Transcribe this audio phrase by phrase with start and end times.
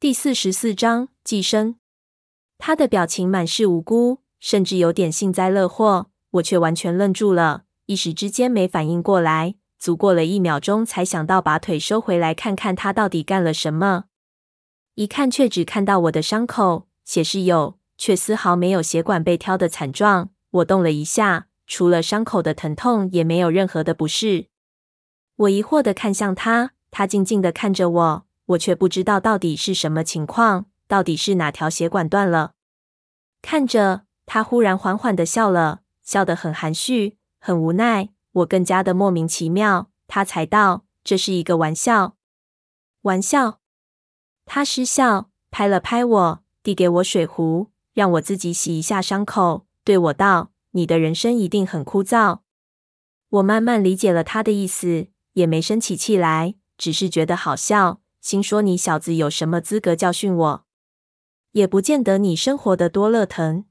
[0.00, 1.76] 第四十四章寄生。
[2.56, 6.06] 他的表情满是无辜，甚至有点幸灾乐祸。
[6.30, 9.56] 我却完全愣住了，一时之间没反应过来。
[9.78, 14.04] 足过了一秒钟，才想到把腿收回来，看看他到底干了什么。
[14.94, 20.30] 一看，却只看到我的伤口，血是有，却丝毫没有血管被挑的惨状。
[20.52, 24.46] 我动了一下，除了伤口的疼痛，也没有任何的不适。
[25.36, 32.54] 我疑惑地看向他，他静静地看着我，我却不知道到底是什么情况，到底是哪条血管断了。
[33.42, 38.10] 看着他，忽然缓缓地笑了，笑得很含蓄，很无奈。
[38.32, 39.90] 我更加的莫名其妙。
[40.06, 42.16] 他才道：“这是一个玩笑。”
[43.02, 43.60] 玩笑。
[44.44, 52.40] 他失笑，拍了拍我，递给我水壶，让我自己洗一下伤口，对我道：“你的人生一定很枯燥。”
[53.30, 60.64] 我慢慢理解了他的意思，也没生起气来，只是觉得好笑，心说：“你小子有什么资格教训我？
[61.52, 63.64] 也不见得你生活得多乐腾。”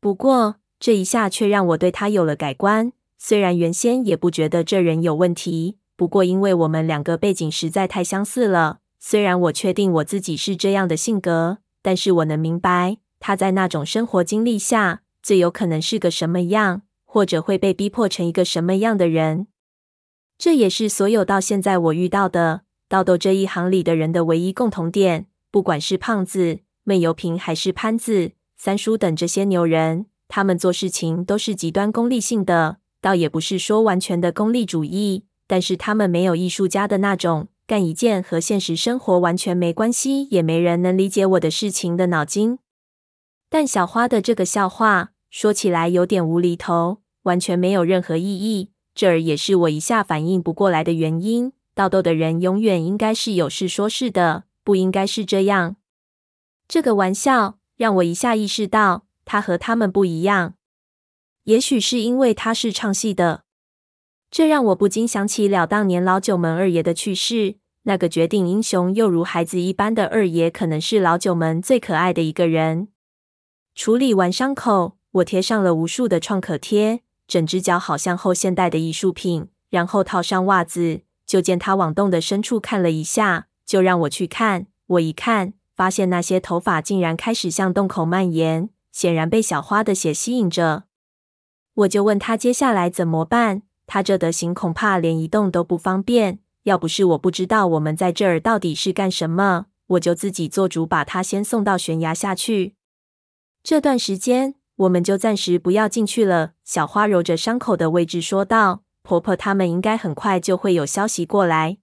[0.00, 2.92] 不过这一下却让我对他有了改观。
[3.18, 8.80] 虽然原先也不觉得这人有问题，不过因为我们两个背景实在太相似了。
[8.98, 19.46] 虽然我确定我自己是这样的性格，但是我能明白他在那种生活经历下最有可能是个什么样，或者会被逼迫成一个什么样的人。
[20.36, 22.62] 这也是所有到现在我遇到的
[22.92, 32.76] 道斗这一行里的人的唯一共同点，不管是胖子、闷油瓶还是潘子、三叔等这些牛人，他们做事情都是极端功利性的。
[33.00, 42.58] 倒也不是说完全的功利主义，但是他们没有艺术家的那种干一件和现实生活完全没关系，也没人能理解我的事情的脑筋。
[43.48, 48.72] 但小花的这个笑话说起来有点无厘头，完全没有任何意义。
[48.94, 51.54] 这儿也是我一下反应不过来的原因。
[51.74, 55.76] 道斗的人永远应该是有事说事的，不应该是这样。
[56.68, 60.54] 这个玩笑让我一下意识到，他和他们不一样。
[61.44, 63.44] 也许是因为他是唱戏的，
[64.30, 67.56] 这让我不禁想起了当年老九门二爷的去世。
[67.84, 72.88] 那个绝顶英雄又如孩子一般的二爷，可能是老九门最可爱的一个人。
[73.74, 79.48] 处理完伤口，我贴上了无数的创可贴，整只脚好像后现代的艺术品。
[79.68, 81.00] 然后套上袜子，
[81.32, 84.66] 就见他往洞的深处看了一下，就让我去看。
[84.86, 90.84] 我一看，发现那些头发竟然开始向洞口蔓延，显然被小花的血吸引着。
[91.72, 93.62] 我就问他接下来怎么办？
[93.86, 96.40] 他这德行恐怕连移动都不方便。
[96.64, 102.74] 要不是我不知道我们在这儿到底是干什么，我就自己做主把他先送到悬崖下去。
[103.62, 106.52] 这段时间我们就暂时不要进去了。
[106.62, 111.78] 小花揉着伤口的位置说道：“婆婆他们应该很快就会有消息过来。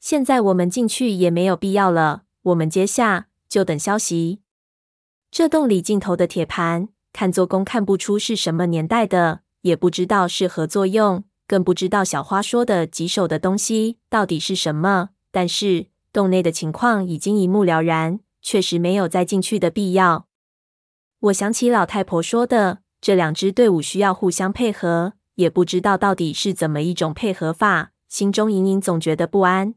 [0.00, 2.24] 现在我们进去也没有必要了。
[2.42, 4.40] 我们接下就等消息。
[5.30, 15.10] 这洞里尽头的铁盘。”看做工看不出是什么年代的，也不知道是何作用，更不知道小花说的棘手的东西到底是什么。
[15.30, 20.26] 但是洞内的情况已经一目了然，确实没有再进去的必要。
[21.20, 29.74] 我想起老太婆说的，这两支队伍需要互相配合，也不知道到底是怎么一种配合法，心中隐隐总觉得不安。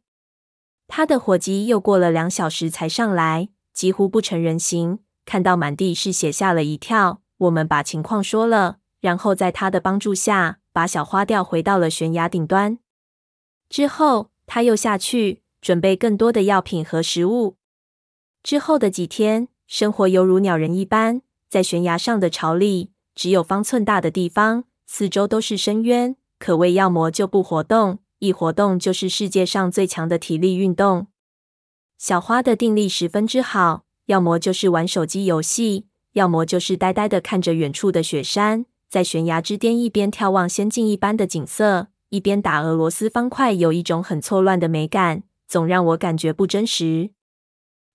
[0.88, 7.22] 他的伙计又过了两小时才上来，几乎不成人形，看到满地是血，吓了一跳。
[7.40, 12.80] 我们把情况说了，然后在他的帮助下，把小花调回到了悬崖顶端。
[13.70, 17.58] 之后，他又下去准备更多的药品和食物。
[18.42, 31.08] 之后的几天，生活犹如鸟人一般，在悬崖上的巢里只有方寸大的地方，四周都是深渊，可谓要么就不活动，一活动就是世界上最强的体力运动。
[31.98, 35.86] 小花的定力十分之好，要么就是玩手机游戏。
[36.14, 47.12] 要么就是呆呆的看着远处的雪山，在悬崖之巅一边眺望仙境一般的景色，一边打俄罗斯方块，有一种很错乱的美感，总让我感觉不真实。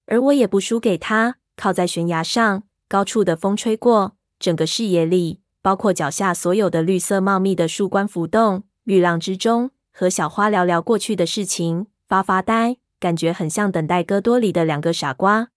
[0.06, 15.50] 而我也不输给他，靠在悬崖上，高处的风吹过，整个视野里，包括脚下所有的绿色茂密的树冠浮动，绿浪之中，和小花聊聊过去的事情，发发呆，感觉很像等待戈多里的两个傻瓜。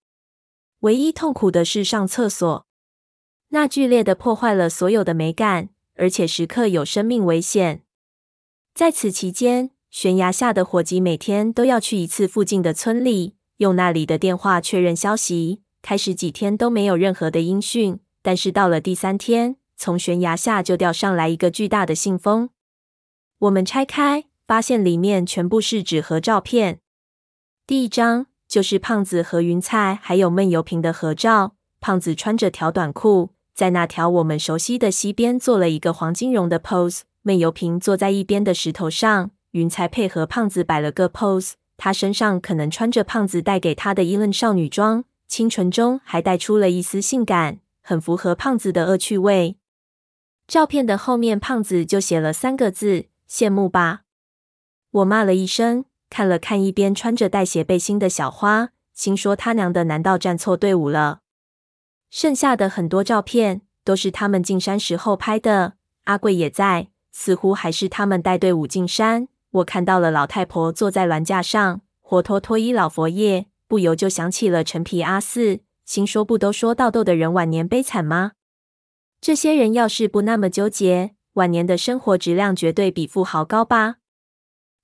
[0.82, 2.68] 唯一痛苦的是上厕所，
[3.50, 7.82] 那剧烈的破坏了所有的美感，而且时刻有生命危险。
[8.76, 15.64] 在此期间，悬崖下的伙计每天都要去一次附近的村里，用那里的电话确认消息。
[15.82, 22.50] 开始几天都没有任何的音讯，但是到了第三天，从悬崖下就掉上来一个巨大的信封。
[23.40, 26.80] 我们拆开，发现里面全部是纸和照片。
[27.68, 28.28] 第一张。
[28.48, 31.56] 就是胖子和云菜还有闷油瓶的合照。
[31.82, 37.02] 胖子穿着条短裤，在那条我们熟悉的溪边做了一个黄金绒的 pose。
[37.24, 41.54] 闷油瓶坐在一边的石头上，云菜配合胖子摆了个 pose。
[41.76, 49.58] 他身上可能穿着胖子带给他的伊伦少女装，清纯中还带出了一丝性感，很符合胖子的恶趣味。
[50.48, 54.02] 照片的后面，胖子就写了三个字：羡慕吧。
[54.92, 61.22] 我骂了一声，看了看一边穿着带血背心的小花，心说他娘的，难道站错队伍了？
[62.12, 69.28] 剩下的很多照片都是他们进山时候拍的，阿贵也在，似乎还是他们带队伍进山。
[69.50, 78.34] 我看到了老太婆坐在銮架上，活脱脱一老佛爷，不由就想起了陈皮阿四，心说不都说倒逗的人晚年悲惨吗？
[79.26, 83.96] 这些人要是不那么纠结，晚年的生活质量绝对比富豪高吧。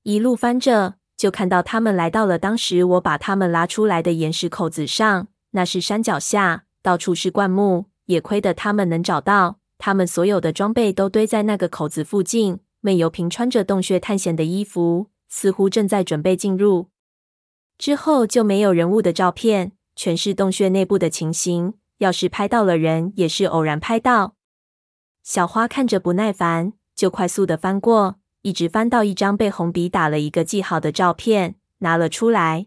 [0.02, 5.28] 一路翻着，就看到他们来到了当时我把他们拉出来的岩石口子上。
[5.52, 9.60] 那是山脚下，到处是灌木，也亏得他们能找到。
[9.78, 12.62] 他们所有的装备都堆在那个口子附近。
[12.80, 16.90] 闷油瓶穿着洞穴探险的衣服，似乎正在准备进入。
[17.78, 21.76] 之后就没有人物的照片，全是洞穴内部的情形。
[22.02, 24.34] 要是拍到了人，也是偶然拍到。
[25.22, 28.16] 小花看着不耐烦，就快速的翻过。
[28.42, 32.66] 一直翻到一张被红笔打了一个记号的照片，拿了出来。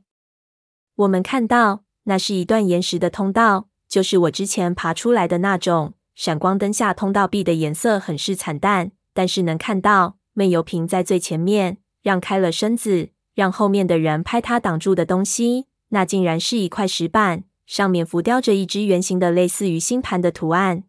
[0.94, 5.94] 我们看到，那是一段岩石的通道，就是我之前爬出来的那种。
[6.14, 15.66] 闪光灯下，通道壁的颜色很是惨淡，但是能看到闷油瓶在最前面，让开了身子，让后面的人拍他挡住的东西。
[15.88, 20.84] 那竟然是一块石板，上面浮雕着一只圆形的类似于星盘的图案。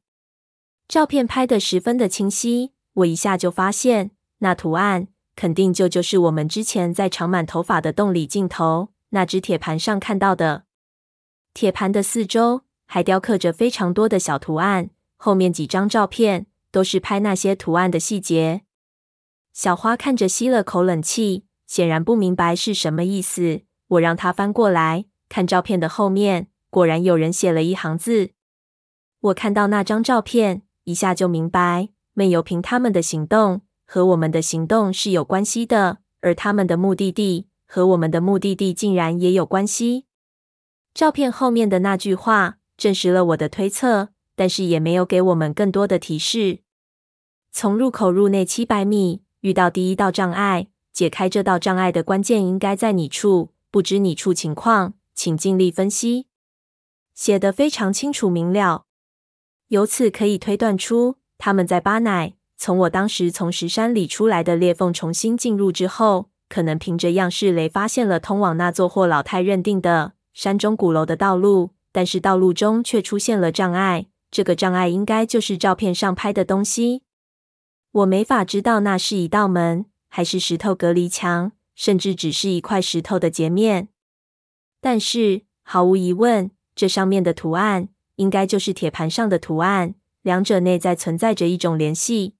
[0.87, 4.11] 照片拍得十分的清晰，我一下就发现。
[4.39, 10.65] 那图案肯定就就是我们之前在长满头发的洞里尽头那只铁盘上看到的。
[11.53, 18.63] 铁盘的四周还雕刻着非常多的小图案，后面几张照片都是拍那些图案的细节。
[19.53, 23.61] 小花看着吸了口冷气，显然不明白是什么意思。
[23.87, 28.31] 我让她翻过来看照片的后面，果然有人写了一行字。
[29.19, 33.61] 我看到那张照片，一下就明白闷油瓶他们的行动。
[33.87, 40.05] 和我们的行动是有关系的，而他们的目的地和我们的目的地竟然也有关系。
[40.91, 46.61] 照片后面的那句话证实了我的推测，但是也没有给我们更多的提示。
[47.51, 56.25] 从入口入内七百米，遇到第一道障碍，解开这道障碍的关键应该在你处，不知你处情况，请尽力分析。
[57.15, 58.85] 写得非常清楚明了，
[59.69, 62.35] 由此可以推断出他们在巴乃。
[62.57, 74.07] 从我当时从石山里出来的裂缝重新进入之后，可能凭着样式雷发现了通往那座或老太认定的山中鼓楼的道路，但是道路中却出现了障碍。
[74.31, 77.03] 这个障碍应该就是照片上拍的东西。
[77.91, 83.87] 我没法知道那是一道门，还是石头隔离墙，甚至只是一块石头的截面。
[84.81, 92.35] 但是毫无疑问，这上面的图案应该就是铁盘上的图案，两者内在存在着一种联系。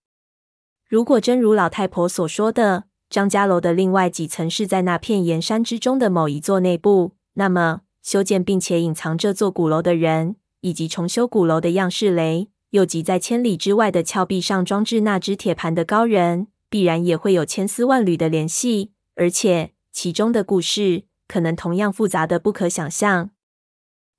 [0.87, 23.31] 如果真如老太婆所说的，张家楼的另外几层是在那片岩山之中的某一座内部，那么修建并且隐藏这座鼓楼的人，以及重修鼓楼的样式雷，又及在千里之外的峭壁上装置那只铁盘的高人，必然也会有千丝万缕的联系，而且其中的故事可能同样复杂的不可想象。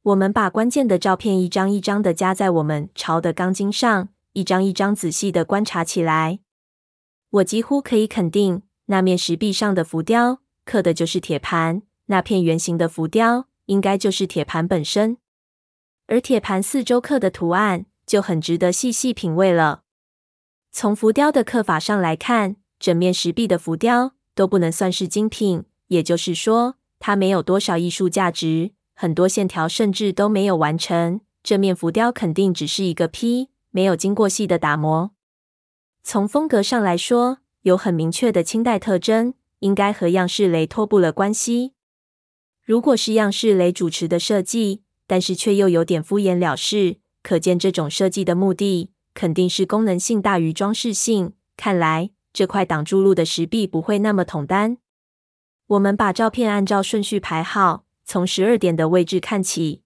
[0.06, 6.38] 我们把关键的照片一张一张的夹在我们朝的钢筋上，一张一张仔细的观察起来。
[7.30, 15.16] 我几乎可以肯定，那面石壁上的浮雕刻的就是铁盘，那片圆形的浮雕应该就是铁盘本身，
[16.06, 19.82] 而铁盘四周刻的图案就很值得细细品味了。
[20.70, 31.20] 从浮雕的刻法上来看，整面石壁的浮雕都不能算是精品，也就是说，它没有多少艺术价值，很多线条甚至都没有完成。
[31.42, 35.10] 这面浮雕肯定只是一个坯，没有经过细的打磨。
[36.02, 41.74] 从风格上来说，有很明确的清代特征，应该和样式雷脱不了关系。
[42.64, 51.34] 如果是样式雷主持的设计，但是却又有点敷衍了事，可见这种设计的目的肯定是功能性大于装饰性。
[51.56, 54.78] 看来这块挡住路的石壁不会那么统单。
[55.68, 59.82] 我们把照片按照顺序排好，从十二点的位置看起。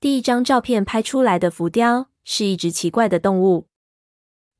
[0.00, 3.66] 第一张照片拍出来的浮雕是一只奇怪的动物。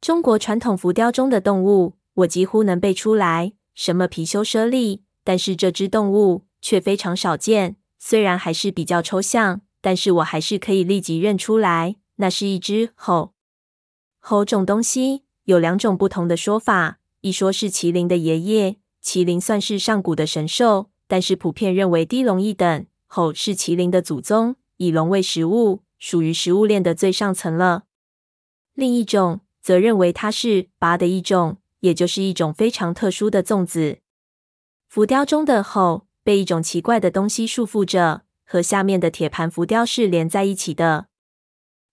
[0.01, 13.33] 中国传统浮雕中的动物，我几乎能背出来，什么貔貅、猞猁，但是这只动物却非常少见，虽然还是比较抽象，但是我还是可以立即认出来，那是一只猴。
[14.19, 27.85] 猴种东西有两种不同的说法，一说是麒麟的爷爷，麒麟算是上古的神兽，但是普遍认为低龙一等，猴是麒麟的祖宗，以龙为食物，属于食物链的最上层了。
[28.75, 33.99] 另一种则认为它是拔的一种，也就是一种非常特殊的粽子。
[34.89, 41.07] 浮雕中的猴被一种奇怪的东西束缚着，和下面的铁盘浮雕是连在一起的。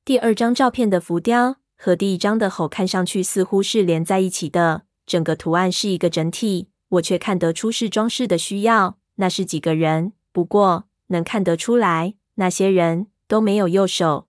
[0.04, 8.98] 第二张照片的浮雕和第一张的猴看上去似乎是连在一起的，整个图案是一个整体，我却看得出是装饰的需要。
[9.22, 14.28] 那是几个人，不过能看得出来，那些人都没有右手。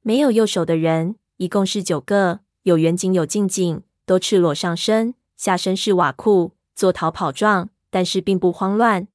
[0.00, 3.82] 没有右手的人一共是九个，有远景有近景。
[4.06, 9.06] 都赤裸上身，下身是瓦裤，做逃跑状，但是并不慌乱。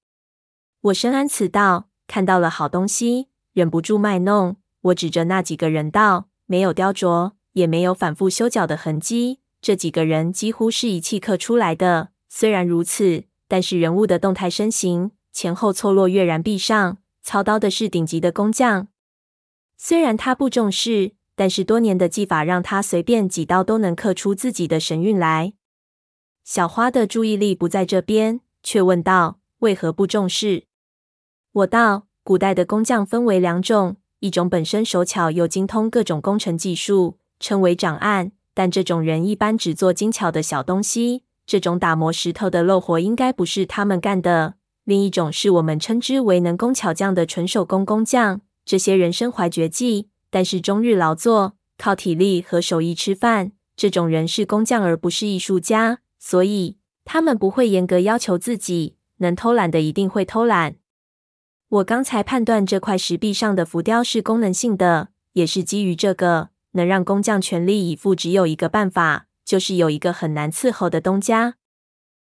[0.81, 4.57] 我深谙此道，看到了好东西，忍不住卖弄。
[4.81, 12.09] 我指着那几个人道：“没有雕琢，也没有反复修脚的痕迹，这几个人几乎是一气刻出来的。
[12.29, 13.23] 虽然如此，
[13.53, 16.97] 但是人物的动态身形前后错落跃然壁上。
[17.21, 18.87] 操刀的是顶级的工匠，
[19.77, 25.53] 虽然他不重视。”但是多年的技法让他随便几刀都能刻出自己的神韵来。
[26.43, 30.65] 小花的注意力不在这边，却问道：“为何不重视？”
[31.53, 41.23] 我道：“古代的工匠分为两种，一种本身手巧又精通各种工程技术，称为掌案，但这种人一般只做精巧的小东西。
[41.45, 44.55] 这种打磨石头的漏活应该不是他们干的。
[44.83, 53.51] 另一种是我们称之为能工巧匠的纯手工工匠，这些人身怀绝技。”但是终日劳作，靠体力和手艺吃饭。
[53.75, 58.95] 这种人是工匠，而不是艺术家，所以他们不会严格要求自己。
[59.17, 60.77] 能偷懒的一定会偷懒。
[61.69, 68.15] 我刚才判断这块石壁上的浮雕是功能性的，也是基于这个能让工匠全力以赴。
[68.15, 71.57] 只有一个办法，就是有一个很难伺候的东家。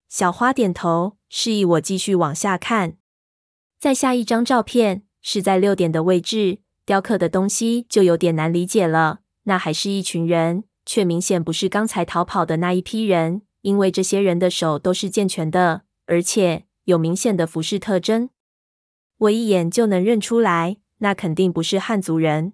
[0.09, 2.97] 小花点头，示意我继续往下看。
[3.81, 6.61] 再下一张照片是在六点的位置。
[6.87, 9.19] 雕刻的东西就有点难理解了。
[9.43, 18.31] 那还是一群人，却明显不是刚才逃跑的那一批人，因为这些人的手都是健全的，而且有明显的服饰特征。
[19.17, 22.53] 我一眼就能认出来，那肯定不是汉族人。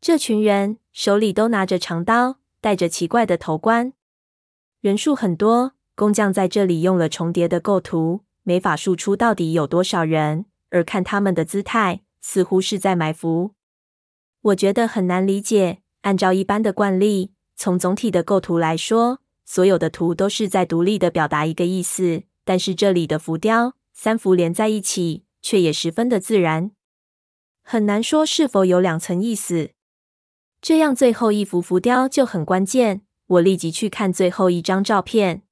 [0.00, 3.92] 这群人手里都拿着长刀，戴着奇怪的头冠，
[4.80, 5.74] 人数很多。
[5.94, 12.00] 工匠在这里用了重叠的构图，没法数出到底有多少人，而看他们的姿态。
[12.20, 13.52] 似乎是在埋伏，
[14.40, 15.78] 我觉得很难理解。
[16.00, 22.24] 按照一般的惯例，从总体的构图来说，所有的图都是在独立的表达一个意思。
[22.44, 26.72] 但是这里的浮雕三幅连在一起，却也十分的自然，
[27.62, 29.70] 很难说是否有两层意思。
[30.66, 33.02] 这样最后一幅浮雕就很关键。
[33.28, 35.42] 我立即去看最后一张照片，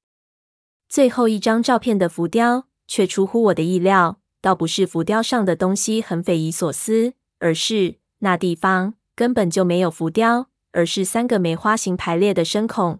[0.89, 4.19] 最后一张照片的浮雕却出乎我的意料。
[4.41, 12.99] 倒不是浮雕上的东西很匪夷所思，而是那地方根本就没有浮雕，而是三个梅花形排列的深孔。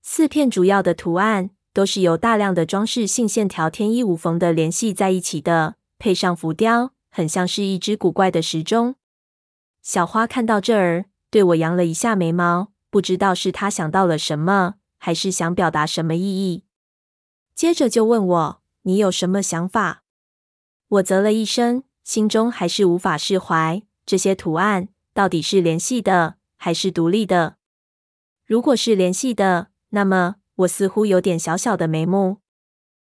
[0.00, 8.94] 四片主要的图案都是由大量的装饰性线条天衣无缝的联系在一起的，配上浮雕，很像是一只古怪的时钟。
[9.82, 16.64] 小花看到这儿，对我扬了一下眉毛，不知道是他想到了什么，还是想表达什么意义。
[17.54, 20.02] 接着就问我：“你有什么想法？”
[20.88, 23.82] 我啧了一声，心中还是无法释怀。
[24.06, 27.56] 这些图案到底是联系的，还是独立的？
[28.46, 32.38] 如果是联系的，那么我似乎有点小小的眉目。